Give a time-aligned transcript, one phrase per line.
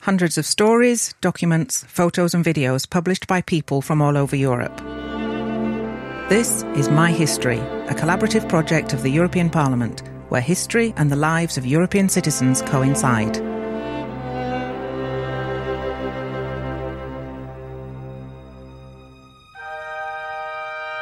[0.00, 4.76] hundreds of stories, documents, photos, and videos published by people from all over Europe.
[6.28, 11.16] This is My History, a collaborative project of the European Parliament, where history and the
[11.16, 13.34] lives of European citizens coincide.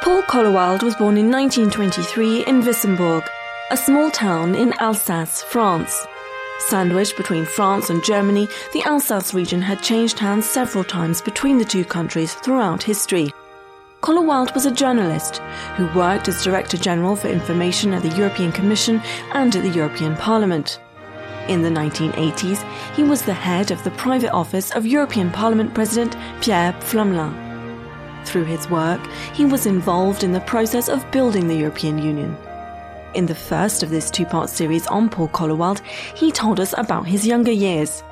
[0.01, 3.25] Paul Collowald was born in 1923 in Wissembourg,
[3.71, 6.07] a small town in Alsace, France.
[6.59, 11.65] Sandwiched between France and Germany, the Alsace region had changed hands several times between the
[11.65, 13.31] two countries throughout history.
[14.01, 15.37] Collowald was a journalist
[15.77, 19.01] who worked as Director General for Information at the European Commission
[19.33, 20.79] and at the European Parliament.
[21.47, 26.15] In the 1980s, he was the head of the private office of European Parliament President
[26.41, 27.33] Pierre Pflimlin.
[28.25, 29.01] Through his work,
[29.33, 32.37] he was involved in the process of building the European Union.
[33.15, 35.81] In the first of this two part series on Paul Collowald,
[36.15, 38.03] he told us about his younger years.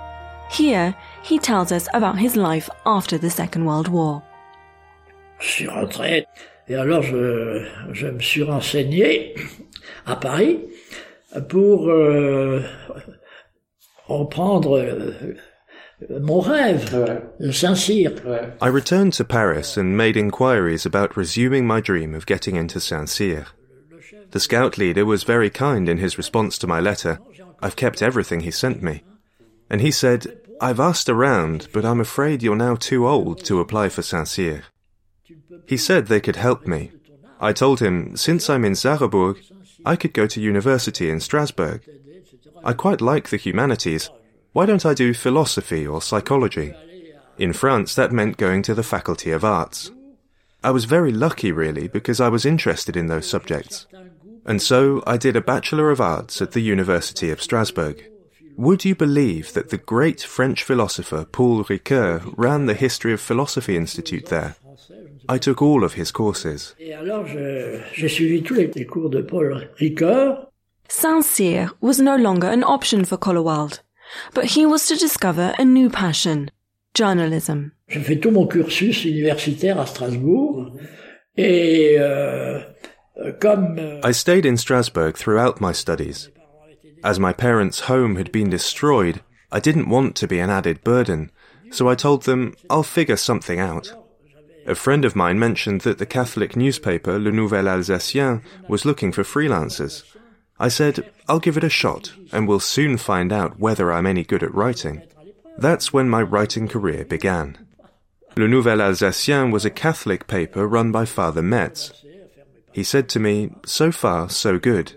[0.50, 4.24] Here, he tells us about his life after the Second World War.
[5.40, 6.26] Je suis rentré
[6.68, 9.36] et alors je, je me suis renseigné
[10.08, 10.60] à Paris
[11.48, 12.64] pour euh,
[14.08, 15.36] reprendre euh,
[16.10, 18.14] mon rêve de Saint-Cyr.
[18.62, 23.46] I returned to Paris and made inquiries about resuming my dream of getting into Saint-Cyr.
[24.32, 27.20] The scout leader was very kind in his response to my letter.
[27.62, 29.04] I've kept everything he sent me.
[29.70, 33.90] And he said, I've asked around, but I'm afraid you're now too old to apply
[33.90, 34.64] for Saint-Cyr.
[35.68, 36.92] He said they could help me.
[37.40, 39.38] I told him, since I'm in Sarrebourg,
[39.86, 41.82] I could go to university in Strasbourg.
[42.64, 44.10] I quite like the humanities.
[44.54, 46.74] Why don't I do philosophy or psychology?
[47.38, 49.92] In France, that meant going to the Faculty of Arts.
[50.64, 53.88] I was very lucky, really, because I was interested in those subjects.
[54.46, 58.04] And so I did a Bachelor of Arts at the University of Strasbourg.
[58.56, 63.78] Would you believe that the great French philosopher Paul Ricoeur ran the History of Philosophy
[63.78, 64.56] Institute there?
[65.30, 66.74] I took all of his courses.
[70.90, 73.82] Saint-Cyr was no longer an option for Collowald,
[74.34, 76.50] but he was to discover a new passion,
[76.98, 77.72] journalism.
[77.88, 80.72] J'ai fait tout mon cursus universitaire à Strasbourg
[81.38, 82.60] et euh,
[83.20, 86.30] euh, I stayed in Strasbourg throughout my studies.
[87.04, 89.22] As my parents' home had been destroyed,
[89.52, 91.32] I didn't want to be an added burden,
[91.72, 93.94] so I told them I'll figure something out.
[94.66, 99.24] A friend of mine mentioned that the Catholic newspaper Le Nouvel Alsacien was looking for
[99.24, 100.04] freelancers.
[100.60, 104.24] I said, I'll give it a shot, and we'll soon find out whether I'm any
[104.24, 105.04] good at writing.
[105.58, 107.58] That's when my writing career began.
[108.36, 111.92] Le Nouvel Alsacien was a Catholic paper run by Father Metz.
[112.72, 114.94] He said to me, So far, so good.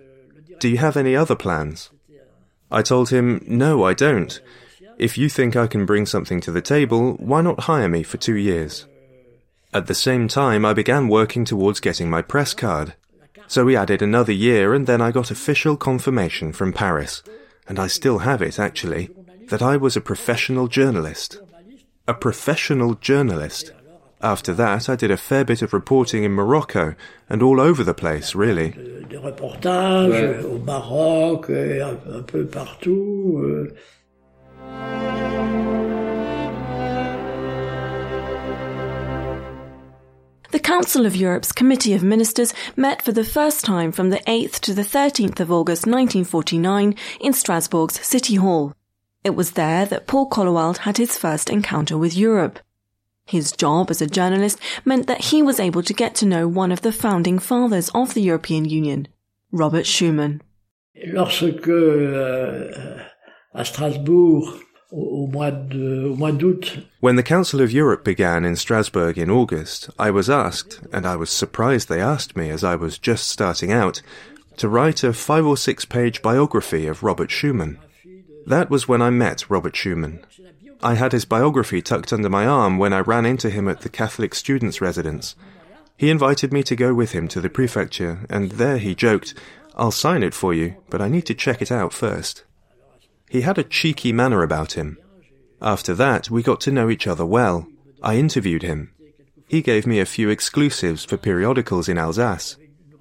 [0.59, 1.91] Do you have any other plans?
[2.71, 4.38] I told him, No, I don't.
[4.98, 8.19] If you think I can bring something to the table, why not hire me for
[8.19, 8.87] two years?
[9.72, 12.94] At the same time, I began working towards getting my press card.
[13.47, 17.22] So we added another year, and then I got official confirmation from Paris,
[17.66, 19.09] and I still have it actually,
[19.50, 21.40] that I was a professional journalist.
[22.06, 23.72] A professional journalist.
[24.22, 26.94] After that, I did a fair bit of reporting in Morocco
[27.28, 28.70] and all over the place, really.
[29.08, 33.42] Des reportages euh, au Maroc, euh, un peu partout.
[33.42, 33.74] Euh.
[40.52, 44.60] The Council of Europe's Committee of Ministers met for the first time from the 8th
[44.60, 48.74] to the 13th of August 1949 in Strasbourg's City Hall.
[49.22, 52.58] It was there that Paul Collowald had his first encounter with Europe.
[53.26, 56.72] His job as a journalist meant that he was able to get to know one
[56.72, 59.09] of the founding fathers of the European Union,
[59.53, 60.41] Robert Schuman.
[61.06, 63.03] Lorsque, euh,
[63.54, 64.59] à Strasbourg,
[64.91, 70.28] au mois d'août, when the Council of Europe began in Strasbourg in August, I was
[70.28, 74.03] asked, and I was surprised they asked me as I was just starting out,
[74.56, 77.76] to write a five or six page biography of Robert Schuman.
[78.50, 80.24] That was when I met Robert Schuman.
[80.82, 83.88] I had his biography tucked under my arm when I ran into him at the
[83.88, 85.36] Catholic students' residence.
[85.97, 89.34] He invited me to go with him to the prefecture, and there he joked,
[89.76, 92.42] I'll sign it for you, but I need to check it out first.
[93.28, 94.98] He had a cheeky manner about him.
[95.62, 97.68] After that, we got to know each other well.
[98.03, 98.92] I interviewed him.
[99.46, 102.56] He gave me a few exclusives for periodicals in Alsace.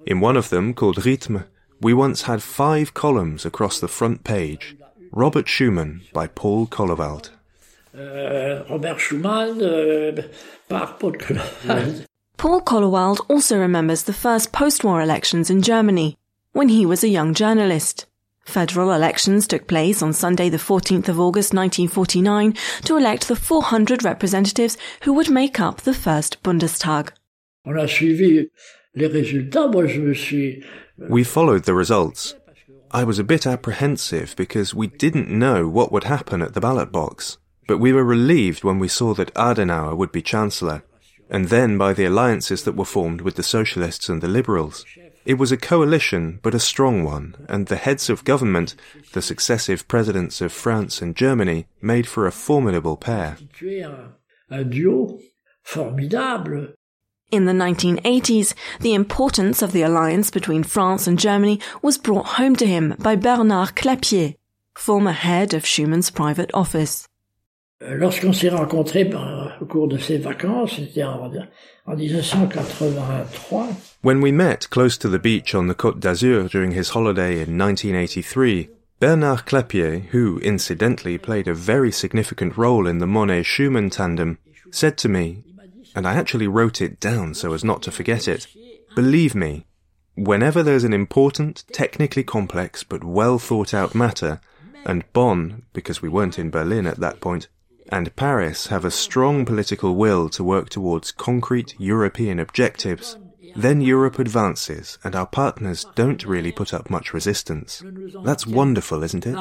[0.06, 1.46] In one of them, called Rythme,
[1.80, 4.76] we once had five columns across the front page.
[5.12, 7.30] Robert Schuman by Paul Collowald.
[7.92, 10.22] Uh, Robert Schuman uh,
[10.68, 12.06] par Paul Collowald.
[12.36, 16.16] Paul Collowald also remembers the first post-war elections in Germany,
[16.52, 18.06] when he was a young journalist.
[18.44, 22.54] Federal elections took place on Sunday the 14th of August 1949
[22.84, 27.10] to elect the 400 representatives who would make up the first Bundestag.
[30.98, 32.34] We followed the results.
[32.92, 36.90] I was a bit apprehensive because we didn't know what would happen at the ballot
[36.90, 37.38] box,
[37.68, 40.82] but we were relieved when we saw that Adenauer would be Chancellor,
[41.28, 44.84] and then by the alliances that were formed with the Socialists and the Liberals.
[45.24, 48.74] It was a coalition, but a strong one, and the heads of government,
[49.12, 53.36] the successive presidents of France and Germany, made for a formidable pair.
[57.30, 62.56] In the 1980s, the importance of the alliance between France and Germany was brought home
[62.56, 64.34] to him by Bernard Clapier,
[64.74, 67.06] former head of Schuman's private office.
[67.82, 69.08] Euh, lorsqu'on s'est rencontrés
[69.60, 71.32] au cours de ces vacances, c'était en,
[71.86, 73.68] en 1983.
[74.02, 77.56] When we met close to the beach on the Côte d'Azur during his holiday in
[77.56, 78.68] 1983,
[78.98, 84.36] Bernard Clapier, who incidentally played a very significant role in the Monnet-Schuman tandem,
[84.70, 85.44] said to me,
[85.94, 88.46] and I actually wrote it down so as not to forget it,
[88.94, 89.66] believe me,
[90.14, 94.40] whenever there's an important, technically complex but well thought out matter,
[94.84, 97.48] and Bonn, because we weren't in Berlin at that point,
[97.90, 103.18] and Paris have a strong political will to work towards concrete European objectives,
[103.56, 107.82] then Europe advances and our partners don't really put up much resistance.
[108.24, 109.34] That's wonderful, isn't it?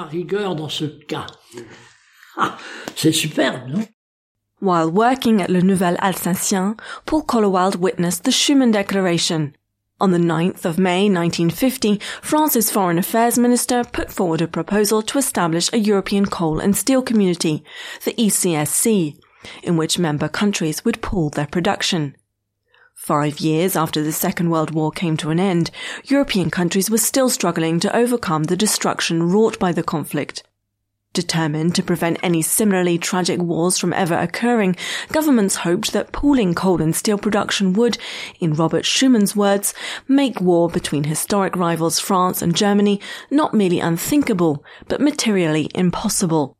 [4.60, 9.56] While working at Le Nouvel Alsacien, Paul Collowald witnessed the Schuman Declaration,
[10.02, 15.18] on the 9th of May 1950, France's Foreign Affairs Minister put forward a proposal to
[15.18, 17.66] establish a European coal and steel community,
[18.06, 19.20] the ECSC,
[19.62, 22.16] in which member countries would pool their production.
[22.96, 25.70] Five years after the Second World War came to an end,
[26.06, 30.44] European countries were still struggling to overcome the destruction wrought by the conflict.
[31.14, 34.76] Determined to prevent any similarly tragic wars from ever occurring,
[35.12, 37.98] governments hoped that pooling coal and steel production would,
[38.40, 39.74] in Robert Schuman's words,
[40.08, 43.02] make war between historic rivals France and Germany
[43.32, 46.56] not merely unthinkable, but materially impossible.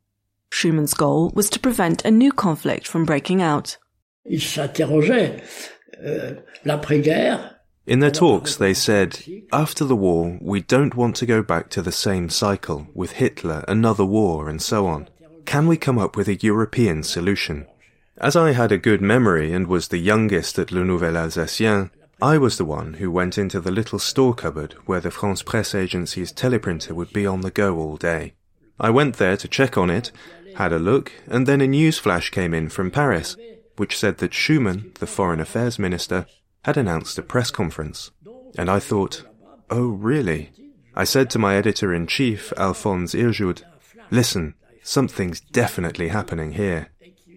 [0.50, 3.78] Schuman's goal was to prevent a new conflict from breaking out.
[4.24, 5.42] Il s'interrogeait
[6.04, 7.59] euh, l'après-guerre
[7.90, 9.18] in their talks, they said,
[9.52, 13.64] after the war, we don't want to go back to the same cycle with Hitler,
[13.66, 15.08] another war, and so on.
[15.44, 17.66] Can we come up with a European solution?
[18.16, 21.90] As I had a good memory and was the youngest at Le Nouvel Alsacien,
[22.22, 25.74] I was the one who went into the little store cupboard where the France Presse
[25.74, 28.34] Agency's teleprinter would be on the go all day.
[28.78, 30.12] I went there to check on it,
[30.54, 33.36] had a look, and then a news flash came in from Paris,
[33.78, 36.26] which said that Schuman, the foreign affairs minister,
[36.64, 38.10] had announced a press conference.
[38.58, 39.24] And I thought,
[39.70, 40.50] oh, really?
[40.94, 43.62] I said to my editor in chief, Alphonse Irjoud,
[44.10, 46.88] listen, something's definitely happening here.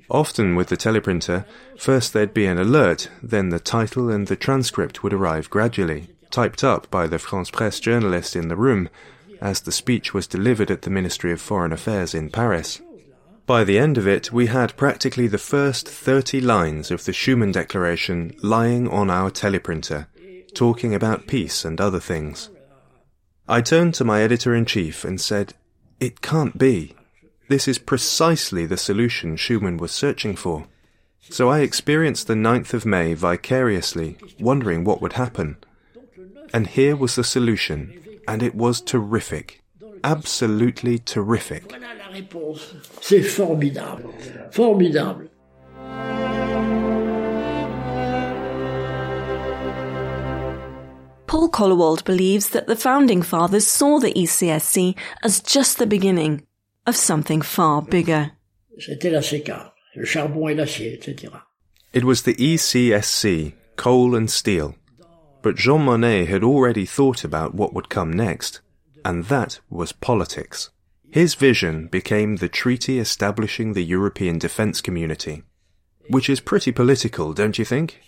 [0.10, 1.46] Often with the teleprinter,
[1.78, 6.64] first there'd be an alert, then the title and the transcript would arrive gradually, typed
[6.64, 8.90] up by the France Presse journalist in the room,
[9.40, 12.82] as the speech was delivered at the Ministry of Foreign Affairs in Paris.
[13.46, 17.52] By the end of it, we had practically the first 30 lines of the Schuman
[17.52, 20.08] Declaration lying on our teleprinter,
[20.54, 22.50] talking about peace and other things.
[23.46, 25.56] I turned to my editor in chief and said,
[26.00, 26.96] It can't be.
[27.50, 30.68] This is precisely the solution Schuman was searching for.
[31.20, 35.58] So I experienced the 9th of May vicariously, wondering what would happen.
[36.54, 39.63] And here was the solution, and it was terrific
[40.04, 41.70] absolutely terrific.
[41.70, 42.76] Voilà la réponse.
[43.02, 44.10] C'est formidable.
[44.52, 45.30] Formidable.
[51.28, 56.46] Paul Collowald believes that the founding fathers saw the ECSC as just the beginning
[56.86, 58.32] of something far bigger.
[58.78, 61.44] C'était la CECA, le charbon et l'acier, etc.
[61.92, 64.76] It was the ECSC, coal and steel.
[65.42, 68.62] But Jean Monnet had already thought about what would come next
[69.06, 70.70] and that was politics.
[71.10, 75.44] His vision became the treaty establishing the European defence community,
[76.10, 78.02] which is pretty political, don't you think?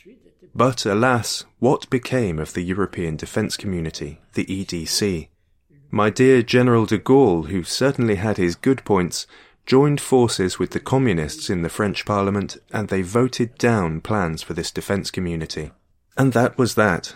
[0.56, 5.28] But alas, what became of the European Defence Community, the EDC?
[5.92, 9.28] My dear General de Gaulle, who certainly had his good points,
[9.66, 14.54] joined forces with the communists in the French Parliament and they voted down plans for
[14.54, 15.72] this defence community.
[16.18, 17.16] And that was that.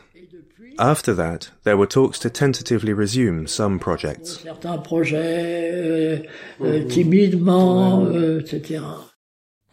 [0.79, 4.39] After that, there were talks to tentatively resume some projects.
[4.39, 6.23] Certains projets, euh,
[6.63, 8.79] euh timidement, euh, etc.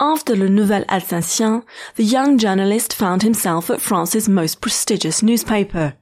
[0.01, 1.63] After Le Nouvel Alsacien,
[1.95, 5.95] the young journalist found himself at France's most prestigious newspaper,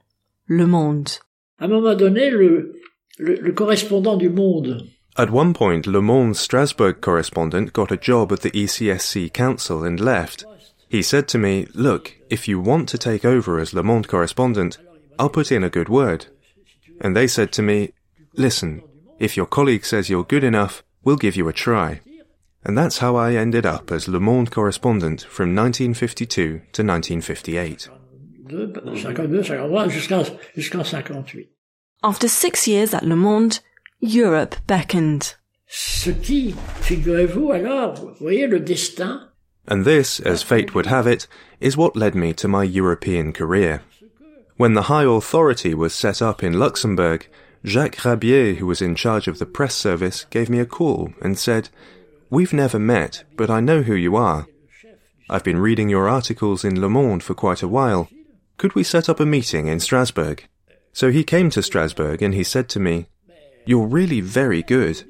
[0.49, 1.19] Le Monde.
[1.61, 2.73] À un moment donné, le,
[3.19, 4.89] le, le correspondant du Monde.
[5.17, 9.99] At one point, Le Monde Strasbourg correspondent got a job at the ECSC Council and
[9.99, 10.45] left.
[10.89, 14.79] He said to me, Look, if you want to take over as Le Monde correspondent,
[15.17, 16.27] I'll put in a good word.
[17.01, 17.93] And they said to me,
[18.35, 18.81] Listen,
[19.19, 22.01] if your colleague says you're good enough, we'll give you a try.
[22.63, 27.89] And that's how I ended up as Le Monde correspondent from 1952 to 1958.
[32.03, 33.59] After six years at Le Monde,
[34.01, 35.35] Europe beckoned.
[35.67, 39.29] Ce qui, figurez-vous alors, vous voyez le destin.
[39.67, 41.27] And this, as fate would have it,
[41.59, 43.81] is what led me to my European career.
[44.57, 47.27] When the high authority was set up in Luxembourg,
[47.65, 51.37] Jacques Rabier, who was in charge of the press service, gave me a call and
[51.37, 51.67] said,
[52.29, 54.47] We've never met, but I know who you are.
[55.29, 58.07] I've been reading your articles in Le Monde for quite a while.
[58.57, 60.47] Could we set up a meeting in Strasbourg?
[60.93, 63.07] So he came to Strasbourg and he said to me,
[63.65, 65.03] You're really very good.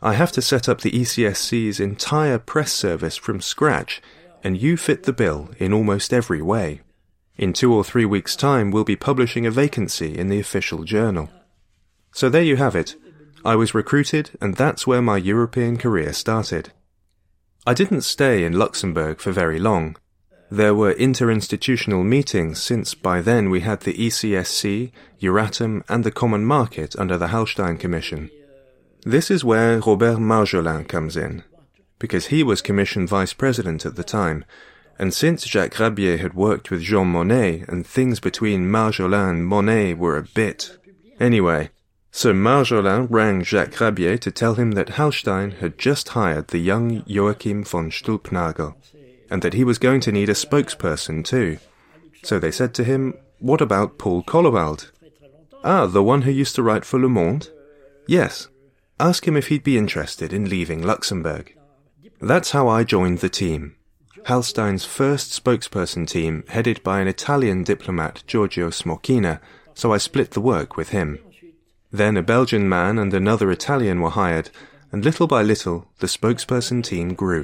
[0.00, 4.00] I have to set up the ECSC's entire press service from scratch,
[4.42, 6.80] and you fit the bill in almost every way.
[7.38, 11.30] In two or three weeks' time, we'll be publishing a vacancy in the official journal.
[12.10, 12.96] So there you have it.
[13.44, 16.72] I was recruited, and that's where my European career started.
[17.64, 19.96] I didn't stay in Luxembourg for very long.
[20.50, 24.90] There were interinstitutional meetings since by then we had the ECSC,
[25.20, 28.30] Euratom, and the Common Market under the Hallstein Commission.
[29.04, 31.44] This is where Robert Marjolin comes in,
[32.00, 34.44] because he was Commission Vice President at the time,
[34.98, 39.96] and since Jacques Rabier had worked with Jean Monnet and things between Marjolin and Monnet
[39.96, 40.76] were a bit.
[41.20, 41.70] Anyway,
[42.10, 47.04] so Marjolin rang Jacques Rabier to tell him that Hallstein had just hired the young
[47.06, 48.74] Joachim von Stülpnagel,
[49.30, 51.58] and that he was going to need a spokesperson too.
[52.24, 54.90] So they said to him, What about Paul Collowald?
[55.62, 57.50] Ah, the one who used to write for Le Monde?
[58.08, 58.48] Yes.
[58.98, 61.54] Ask him if he'd be interested in leaving Luxembourg.
[62.20, 63.76] That's how I joined the team.
[64.28, 69.40] Hallstein's first spokesperson team, headed by an Italian diplomat, Giorgio Smoquina,
[69.72, 71.18] so I split the work with him.
[71.90, 74.50] Then a Belgian man and another Italian were hired,
[74.92, 77.42] and little by little the spokesperson team grew.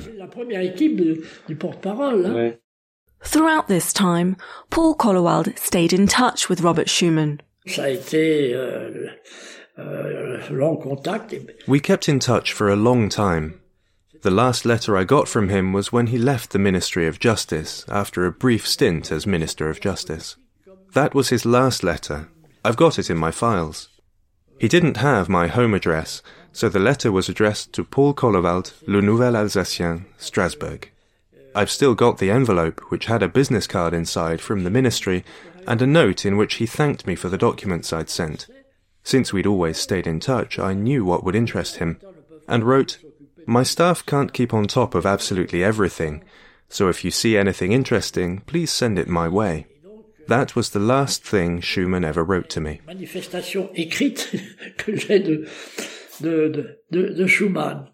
[3.23, 4.37] Throughout this time,
[4.69, 7.41] Paul Collowald stayed in touch with Robert Schuman.
[7.67, 9.09] Euh,
[9.79, 13.63] euh, we kept in touch for a long time.
[14.25, 17.85] The last letter I got from him was when he left the Ministry of Justice
[17.91, 20.37] after a brief stint as Minister of Justice.
[20.95, 22.31] That was his last letter.
[22.65, 23.91] I've got it in my files.
[24.59, 29.03] He didn't have my home address, so the letter was addressed to Paul Collowald, Le
[29.03, 30.91] Nouvel Alsacien, Strasbourg.
[31.55, 35.23] I've still got the envelope, which had a business card inside from the ministry,
[35.67, 38.47] and a note in which he thanked me for the documents I'd sent.
[39.03, 42.01] Since we'd always stayed in touch, I knew what would interest him,
[42.49, 42.97] and wrote,
[43.47, 46.25] My staff can't keep on top of absolutely everything,
[46.69, 49.67] so if you see anything interesting, please send it my way.
[50.29, 52.81] That was the last thing Schuman ever wrote to me.
[52.87, 54.41] Manifestation écrite
[54.79, 55.47] que j'ai de,
[56.21, 57.89] de, de, de Schuman.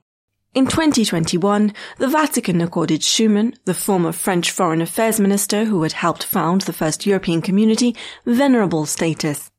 [0.54, 6.24] In 2021, the Vatican accorded Schuman, the former French Foreign Affairs Minister who had helped
[6.24, 9.50] found the first European community, venerable status.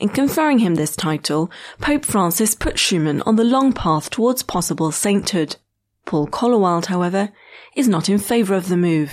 [0.00, 4.90] In conferring him this title, Pope Francis put Schuman on the long path towards possible
[4.90, 5.56] sainthood.
[6.06, 7.28] Paul Collowald, however,
[7.76, 9.12] is not in favour of the move.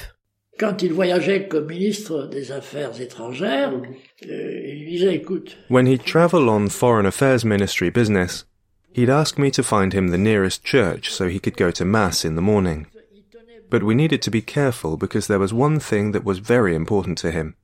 [0.58, 5.58] Quand il voyageait comme ministre des Affaires étrangères, euh, il disait, écoute.
[5.68, 8.46] When he'd travel on foreign affairs ministry business,
[8.94, 12.24] he'd ask me to find him the nearest church so he could go to mass
[12.24, 12.88] in the morning.
[13.70, 17.18] But we needed to be careful because there was one thing that was very important
[17.20, 17.56] to him.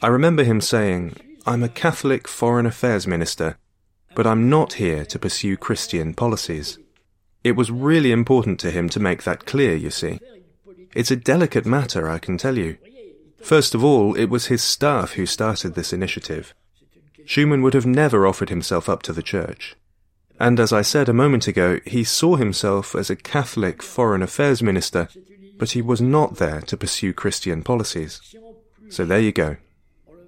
[0.00, 3.58] I remember him saying, I'm a Catholic foreign affairs minister,
[4.14, 6.78] but I'm not here to pursue Christian policies.
[7.42, 10.20] It was really important to him to make that clear, you see.
[10.94, 12.78] It's a delicate matter, I can tell you.
[13.42, 16.54] First of all, it was his staff who started this initiative.
[17.24, 19.74] Schuman would have never offered himself up to the church.
[20.38, 24.62] And as I said a moment ago, he saw himself as a Catholic foreign affairs
[24.62, 25.08] minister,
[25.58, 28.20] but he was not there to pursue Christian policies.
[28.90, 29.56] So there you go.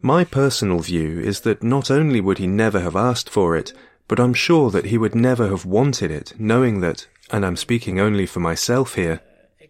[0.04, 3.72] My personal view is that not only would he never have asked for it,
[4.06, 7.98] but I'm sure that he would never have wanted it, knowing that, and I'm speaking
[7.98, 9.22] only for myself here,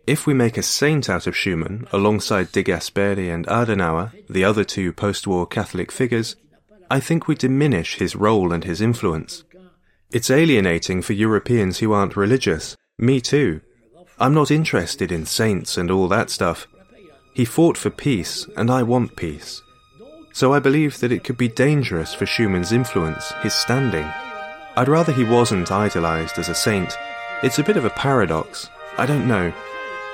[0.08, 4.64] if we make a saint out of Schuman, alongside De Gasperi and Adenauer, the other
[4.64, 6.34] two post-war Catholic figures,
[6.90, 9.44] I think we diminish his role and his influence.
[10.10, 12.76] It's alienating for Europeans who aren't religious.
[12.98, 13.60] Me too.
[14.18, 16.66] I'm not interested in saints and all that stuff.
[17.34, 19.62] He fought for peace, and I want peace.
[20.34, 24.04] So I believe that it could be dangerous for Schuman's influence, his standing.
[24.76, 26.92] I'd rather he wasn't idolised as a saint.
[27.44, 28.68] It's a bit of a paradox.
[28.98, 29.52] I don't know.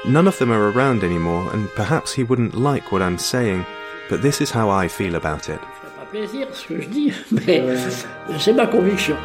[0.06, 3.64] None of them are around anymore, and perhaps he wouldn't like what I'm saying,
[4.10, 5.60] but this is how I feel about it.
[8.38, 9.16] c'est ma conviction.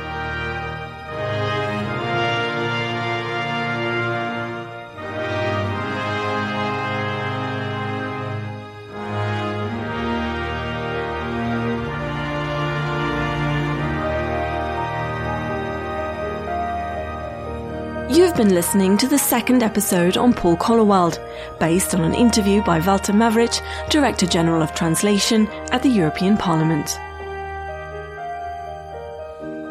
[18.36, 21.18] Been listening to the second episode on Paul Collowald,
[21.58, 27.00] based on an interview by Valter Mavrič, Director General of Translation at the European Parliament.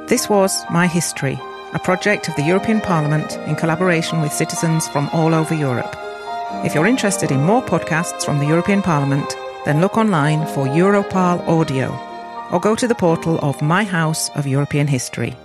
[0.09, 1.39] This was My History,
[1.75, 5.95] a project of the European Parliament in collaboration with citizens from all over Europe.
[6.65, 11.47] If you're interested in more podcasts from the European Parliament, then look online for Europarl
[11.47, 11.91] Audio
[12.51, 15.37] or go to the portal of My House of European History.